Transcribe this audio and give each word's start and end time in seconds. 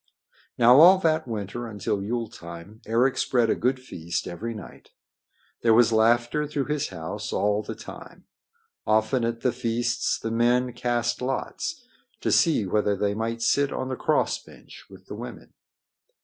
Now 0.57 0.77
all 0.79 0.97
that 1.01 1.27
winter 1.27 1.67
until 1.67 2.01
Yule 2.01 2.27
time 2.27 2.81
Eric 2.87 3.19
spread 3.19 3.51
a 3.51 3.55
good 3.55 3.79
feast 3.79 4.25
every 4.27 4.55
night. 4.55 4.89
There 5.61 5.75
was 5.75 5.91
laughter 5.93 6.47
through 6.47 6.65
his 6.73 6.87
house 6.87 7.31
all 7.31 7.61
the 7.61 7.75
time. 7.75 8.25
Often 8.87 9.25
at 9.25 9.41
the 9.41 9.51
feasts 9.53 10.17
the 10.17 10.31
men 10.31 10.73
cast 10.73 11.21
lots 11.21 11.85
to 12.21 12.31
see 12.31 12.65
whether 12.65 12.95
they 12.95 13.13
might 13.13 13.43
sit 13.43 13.71
on 13.71 13.89
the 13.89 13.95
cross 13.95 14.41
bench 14.43 14.85
with 14.89 15.05
the 15.05 15.13
women. 15.15 15.53